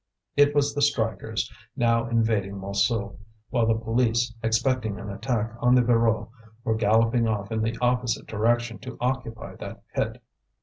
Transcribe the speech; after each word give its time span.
It 0.35 0.55
was 0.55 0.73
the 0.73 0.81
strikers, 0.81 1.53
now 1.75 2.07
invading 2.07 2.55
Montsou, 2.55 3.17
while 3.51 3.67
the 3.67 3.75
police, 3.77 4.33
expecting 4.41 4.99
an 4.99 5.11
attack 5.11 5.53
on 5.59 5.75
the 5.75 5.83
Voreux, 5.83 6.27
were 6.63 6.73
galloping 6.73 7.27
off 7.27 7.51
in 7.51 7.61
the 7.61 7.77
opposite 7.81 8.25
direction 8.25 8.79
to 8.79 8.97
occupy 8.99 9.53
that 9.57 9.83
pit. 9.93 10.19